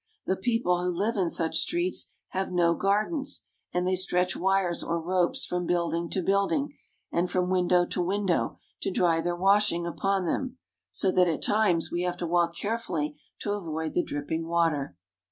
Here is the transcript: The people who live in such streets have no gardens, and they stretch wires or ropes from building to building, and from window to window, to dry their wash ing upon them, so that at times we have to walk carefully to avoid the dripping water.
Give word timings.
The 0.25 0.35
people 0.35 0.83
who 0.83 0.89
live 0.89 1.15
in 1.15 1.29
such 1.29 1.59
streets 1.59 2.07
have 2.29 2.51
no 2.51 2.73
gardens, 2.73 3.41
and 3.71 3.85
they 3.85 3.95
stretch 3.95 4.35
wires 4.35 4.81
or 4.81 4.99
ropes 4.99 5.45
from 5.45 5.67
building 5.67 6.09
to 6.09 6.23
building, 6.23 6.73
and 7.11 7.29
from 7.29 7.51
window 7.51 7.85
to 7.85 8.01
window, 8.01 8.57
to 8.81 8.89
dry 8.89 9.21
their 9.21 9.35
wash 9.35 9.71
ing 9.71 9.85
upon 9.85 10.25
them, 10.25 10.57
so 10.91 11.11
that 11.11 11.27
at 11.29 11.43
times 11.43 11.91
we 11.91 12.01
have 12.01 12.17
to 12.17 12.25
walk 12.25 12.55
carefully 12.57 13.15
to 13.41 13.51
avoid 13.51 13.93
the 13.93 14.01
dripping 14.01 14.47
water. 14.47 14.97